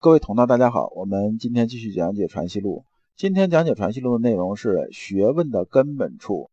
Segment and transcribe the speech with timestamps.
[0.00, 2.84] 各位同道，大家好，我们今天继续讲解《传习录》。
[3.16, 6.50] 今天讲解《传习录》的内容是学问的根本处，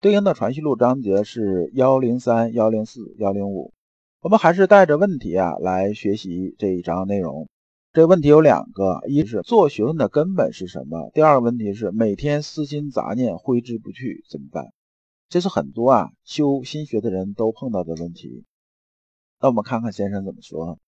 [0.00, 3.72] 对应的《传习录》章节是幺零三、幺零四、幺零五。
[4.20, 7.48] 我们还是带着问题啊来学习这一章内容。
[7.92, 11.10] 这问题有两个：一是做学问的根本是什么？
[11.14, 14.72] 第二个问题是每天私心杂念挥之不去怎么办？
[15.28, 18.44] 这是很多啊修心学的人都碰到的问题。
[19.40, 20.78] 那我们看看先生怎么说。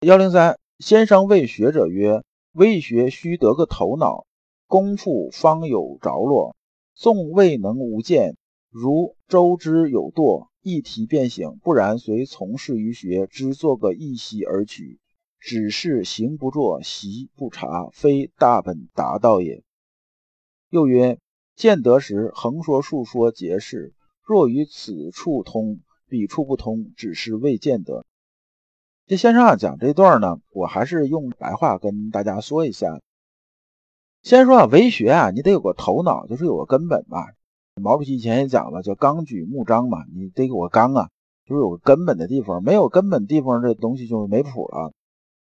[0.00, 0.58] 幺零三。
[0.78, 2.22] 先生谓学者曰
[2.54, 4.26] ：“未学须得个头脑，
[4.68, 6.54] 功夫方有着落。
[6.94, 8.36] 纵未能无见，
[8.70, 15.00] 如周之有惰，一提便醒；不然，虽从事于学，只做个一息而取，
[15.40, 19.64] 只是行不作，习不察，非大本达道也。”
[20.70, 21.18] 又曰
[21.56, 28.06] ：“见得时，横说竖说皆是；若于此处通，彼处不通，只是未见得。”
[29.08, 33.00] 这先生啊讲这段呢，我还是用白话跟大家说一下。
[34.22, 37.28] 先说啊，为学啊，你得有个头脑，就是有个根本吧。
[37.80, 41.08] 毛主席以前也讲了，叫纲举目张嘛，你得有个纲啊，
[41.46, 42.62] 就是有个根本的地方。
[42.62, 44.92] 没有根本地方，这东西就是没谱了。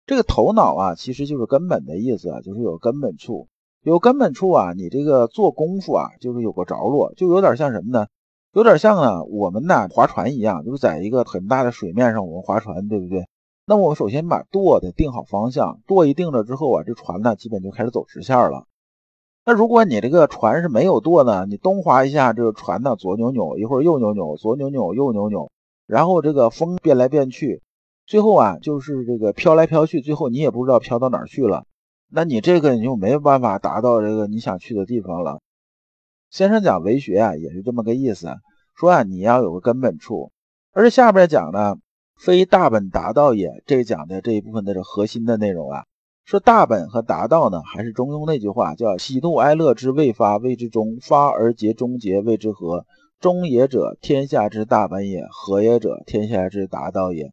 [0.04, 3.48] 这个头脑啊，其实就是根本的意思，就是有根本处。
[3.80, 8.08] 有根本处啊，你这个做功夫啊，就是有个着落，就有点像什么呢？
[8.52, 13.26] 有点像呢，我们呢划船一样，就是在一个很大的水面上，我们划船，对不对？
[13.66, 18.66] 那我首先把舵得定好方向，舵一定了之后啊，这船呢基本就开始走直线了。
[19.46, 25.50] 那如果你这个船是没有舵呢，你东划一下，这个船呢左扭扭，一会儿右扭扭，左扭扭，右扭扭，
[25.86, 27.62] 然后这个风变来变去，
[28.06, 31.64] 最后啊就是这个飘来飘去，最后你也不知道飘到哪儿去了。
[32.10, 35.40] 那你这个你就没有办法达到这个你想去的地方了。
[36.28, 38.28] 先生讲为学啊，也是这么个意思，
[38.74, 40.32] 说啊你要有个根本处，
[40.72, 41.76] 而且下边讲呢。
[42.16, 45.84] 非大本达道也，这讲的这一部分的这核心的内容啊，
[46.24, 52.86] 说大本和达道呢，还是中庸那句话，叫喜怒哀乐之未发谓之中，发而结终结谓之和。
[53.20, 57.32] 中也者，天下之大本也；和也者，天下之达道也。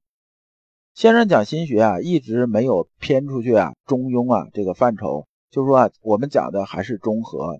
[0.93, 7.59] 先生讲心学啊，一直没有偏出去啊，中庸啊这个范畴，就是说啊，我们讲的还是中和。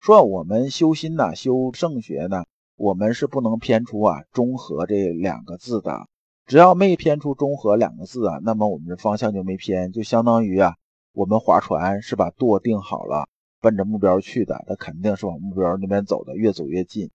[0.00, 2.44] 说我们修心呐，修圣学呢，
[2.76, 6.06] 我们是不能偏出啊中和这两个字的。
[6.46, 10.74] 只要没偏出“中和”两个字啊，那么我们的方向就没偏，就相当于啊，
[11.14, 13.28] 我们划船是把舵定好了，
[13.60, 17.10] 奔着目标去的，那肯定是往目标那边走的，越走越近。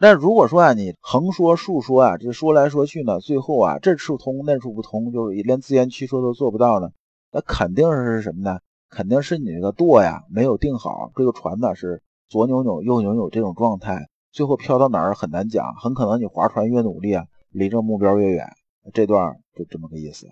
[0.00, 6.90] 那如果说啊，你横说竖说啊，这说来说去呢，最后啊，这处通那处不通，就是连自圆其说都做不到呢，
[7.32, 8.60] 那肯定是什么呢？
[8.88, 17.24] 肯定是你这个舵呀没有定好，这个船呢是左扭扭右扭扭这种状态，最后飘到哪儿很难讲，很可能你划船越努力啊。
[17.50, 18.52] 离这目标越远，
[18.92, 20.26] 这段就这么个意思。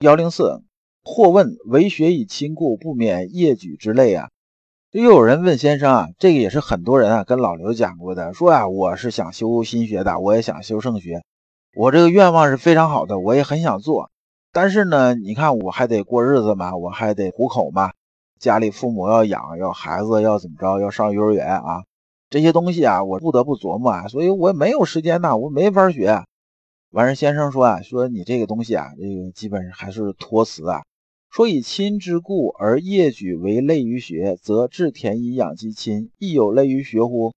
[0.00, 0.62] 幺零四，
[1.02, 4.28] 或问为学以亲故，不免业举之类啊。
[4.92, 11.22] 又有人问先生啊，这个也是很多人啊跟老刘讲过的，说啊，我是想修心学的，我也想修圣学，
[11.74, 14.10] 我这个愿望是非常好的，我也很想做，
[14.52, 17.92] 但是呢，你看我还得过日子嘛，我还得糊口嘛，
[18.38, 21.84] 家里父母要养，要孩子要怎么着，要上幼儿园啊。
[22.28, 26.24] 这些东西啊，我不得不琢磨啊，所以我没有时间呐，我没法学。
[26.90, 30.82] 完事先生说啊，说你这个东西啊，这个基本上还是托词啊。
[31.30, 37.32] 说以亲之故而业举为累于学，则治田以养其亲，亦有累于学乎？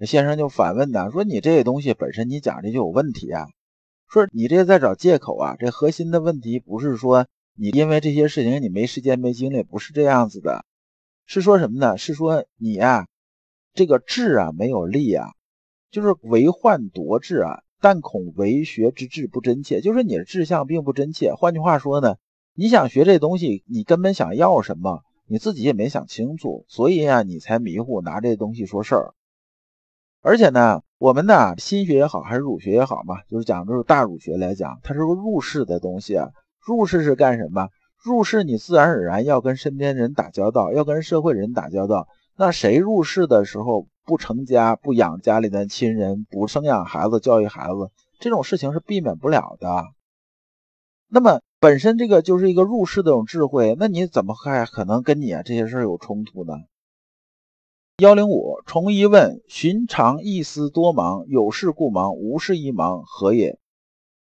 [0.00, 3.48] 先生就反问呐，说你这个东西本身你讲的就有问题啊。
[4.08, 10.64] 说你这在找借口啊，这核心的问题不是说你因为这些事情你没时间没精力，不是这样子的，
[11.26, 11.98] 是说什么呢？
[11.98, 13.06] 是说你呀。
[13.74, 15.28] 这个志啊，没有力啊，
[15.90, 21.32] 就是为患夺志啊，但恐为学之志不真切，就是你的志向并不真切。
[21.34, 22.16] 换句话说呢，
[22.54, 29.14] 你想学这东西，你根本想要什么，你自己也没想清楚，所以啊，你才迷糊，拿这东西说事儿。
[30.20, 36.28] 而且呢，我们的心学也好，还是儒学也好嘛，就是讲就是大儒学来讲，它是个入世的东西啊。
[36.64, 37.68] 入世是干什么？
[38.04, 42.06] 入世你自然而然要跟身边人打交道，要跟社会人打交道。
[42.44, 49.84] 那谁入世的时候不成家、不养家里的亲人、不生养孩子、教育孩子，这种事情是避免不了的。
[51.06, 56.54] 那么本身这个就是一个入世的这种智慧，那你怎么还可能跟你啊这些事儿有冲突呢？
[57.98, 63.60] 幺零五重一问：寻常一思多忙，有事故忙，无事一忙，何也？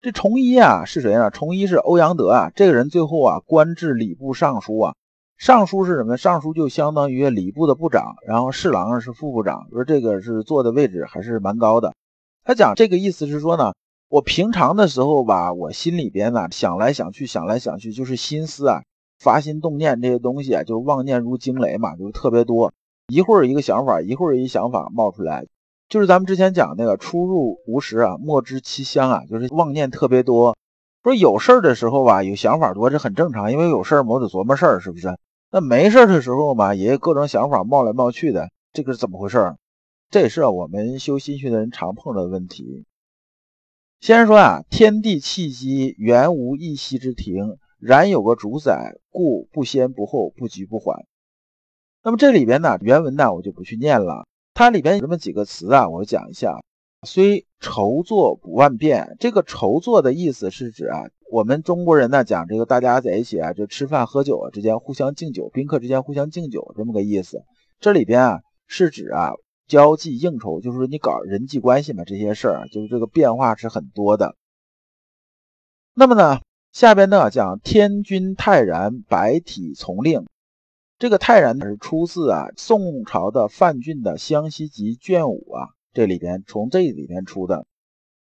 [0.01, 1.29] 这重一啊是谁呢？
[1.29, 4.95] 重一是欧阳德啊，这个人最后啊官至礼部尚书啊。
[5.37, 6.17] 尚书是什么？
[6.17, 11.93] 尚书就相当于礼部的部长，然后侍郎是副部长，说这个是坐的位置还是蛮高的。
[12.43, 13.73] 他讲这个意思是说呢，
[14.09, 18.81] 我平常的时候吧，我心里边呢想来想去，想来想去，就是心思啊，
[19.19, 22.73] 发心动念这些东西啊，就妄念如惊雷嘛，就特别多。
[23.07, 25.45] 一会儿一个想法，一会儿一想法冒出来，
[25.87, 30.57] 就是咱们之前讲那个出入无时啊，莫知其乡啊，就是妄念特别多。
[31.03, 35.15] 说有事儿的时候吧，有想法多，这很正常，因为有事儿我得琢磨事儿，是不是？
[35.49, 39.55] 那没事的时候嘛，也有各种想法冒来冒去的，这个是怎么回事？
[40.09, 42.85] 这也是我们修心学的人常碰到的问题。
[43.99, 51.05] 先说啊，天地气机原无一息之停，然有个主宰，故不先不后，不急不缓。
[52.03, 56.61] 那么这里边呢，原文呢我就不去念了，它里边有这么几个词啊，我讲一下。
[57.05, 67.44] 虽筹作不万变，这个筹作的意思是指啊，我们中国人呢讲这个大家在一起啊，就吃饭喝酒啊之间互相敬酒，宾客之间互相敬酒这么个意思。
[67.79, 69.33] 这里边啊是指啊
[69.68, 74.35] 交际应酬，就是说你搞人际关系嘛，这些事儿，就是这个变化是很多的。
[75.94, 76.39] 那么呢，
[76.71, 80.25] 下边呢讲天君泰然，白体从令。
[81.00, 85.69] 这个泰然是出自啊宋朝的范俊的《湘西集》卷五啊。
[85.94, 87.65] 这里边从这里边出的，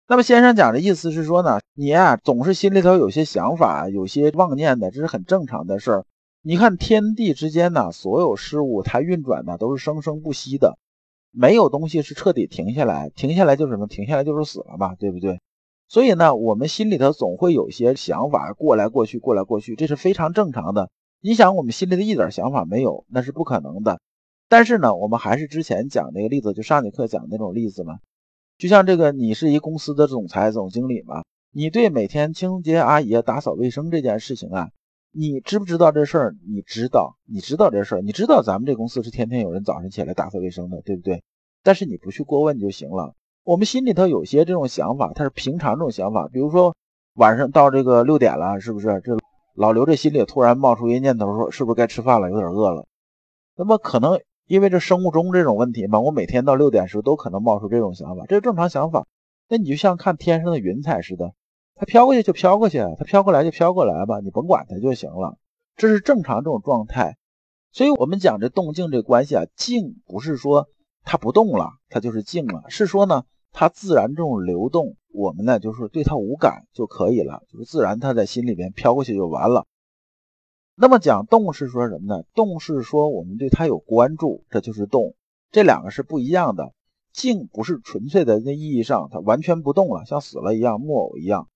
[0.07, 6.07] 那么先生讲的意思是说呢，你啊总是心里头有些想法，有些妄念的，这是很正常的事儿。
[6.43, 10.77] 你看天地之间呢，所有事物它运转呢都是生生不息的，
[11.31, 13.87] 没有东西是彻底停下来，停下来就是什么？
[13.87, 15.41] 停下来就是死了嘛，对不对？
[15.89, 20.91] 所以呢，我们心里头总会有些想法过来过去，过来过去，这是非常正常的。
[21.23, 24.01] 你想，我们心里的一点想法没有，那是不可能的。
[24.51, 28.01] 但是呢，我们还是之前讲那个例子，就上节课讲那种例子嘛。
[28.57, 34.71] 就像这个，你是一公司的总裁、总经理嘛，你对每天清洁阿姨打扫卫生这件事情啊，
[35.13, 36.37] 你知不知道这事儿？
[36.49, 41.25] 你知道，你知道这事儿，你知道咱们这公司是天天有人早上起来打扫卫生的，对不对？
[41.65, 43.15] 但是你不去过问就行了。
[43.43, 46.29] 我们心里头有些这种想法，它是平常这种想法。
[46.29, 46.77] 比如说
[47.15, 49.01] 晚上到这个六点了，是不是？
[49.05, 49.17] 这
[49.55, 52.31] 老刘这心里突然冒出一个念头，说是不是该吃饭了？
[52.31, 52.87] 有点饿了。
[53.57, 54.21] 那么可能。
[54.47, 59.07] 因为这生物钟这种问题嘛，我每天到六点时都可能冒出这种想法，这是正常想法。
[59.49, 61.33] 那你就像看天上的云彩似的，
[61.75, 65.37] 它飘过去就飘过去，它飘过来就飘过来吧，你甭管它就行了。
[65.77, 67.17] 这是正常这种状态。
[67.73, 70.69] 所以我们讲这动静这关系啊，静不是说
[71.03, 79.67] 它不动了，它就是静了，是说呢它自然这种流动，我们呢就是对它无感就可以了，就是自然它在心里边飘过去就完了。
[80.77, 82.25] 那么讲动是说什么呢？
[82.35, 85.15] 动是说我们对它有关注，这就是动。
[85.53, 86.73] 这两个是不一样的。
[87.13, 91.49] 静不是纯粹的那意义上，它完全不动了，像死了一样，木偶一样，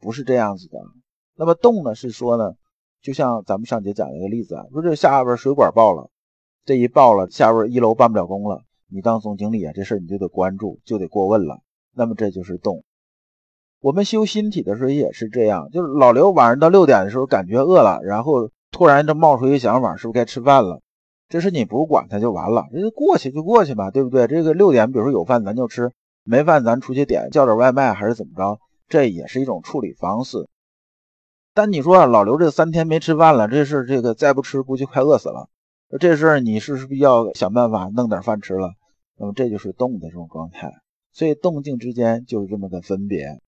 [0.00, 0.80] 不是这样子的。
[1.36, 2.54] 那么动呢，是说呢，
[3.00, 6.10] 就像咱们上节讲的一个例子啊，说这下边水管爆了，
[6.64, 11.60] 这一爆了，下边一楼办不了工了，你当总经理啊，这事你就得关注，就得过问了。
[11.94, 12.82] 那么这就是动。
[13.78, 18.50] 我们修心体的时候也是这样，就是老刘晚上到六点的时候感觉饿了，然后。
[18.74, 20.80] 突然这冒出一个想法，是不是该吃饭了？
[21.28, 24.26] 这事你不管它就完了，人家过去就过去吧，对不对？
[24.26, 25.92] 这个六点，比如说有饭咱就吃，
[26.24, 28.58] 没饭咱出去点叫点外卖还是怎么着？
[28.88, 30.48] 这也是一种处理方式。
[31.54, 35.48] 但你说啊老刘这三天没吃饭了，这事这个再不吃估计快饿死了。
[36.00, 38.72] 这事你是是不是要想办法弄点饭吃了？
[39.16, 40.72] 那么这就是动的这种状态。
[41.12, 43.38] 所以动静之间就是这么个分别。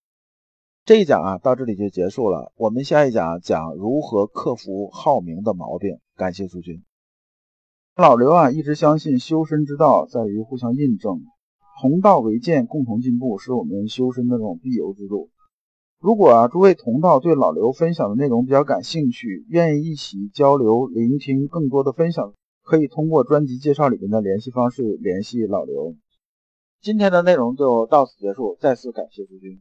[0.87, 2.53] 这一讲啊，到这里就结束了。
[2.55, 5.99] 我们下一讲讲如何克服好名的毛病。
[6.15, 6.81] 感谢诸君。
[7.97, 11.25] 老刘啊，一直相信修身之道在于互相印证，
[11.81, 15.29] 同道为鉴，共同进步，是我们修身的这种必由之路。
[15.99, 22.33] 如果啊，诸位同道对老刘分享的内容比较感兴趣，愿意一起交流、聆听更多的分享，
[22.63, 25.97] 可以通过专辑介绍里面的联系方式联系老刘。
[26.81, 29.59] 今天的内容就到此结束，再次感谢诸君。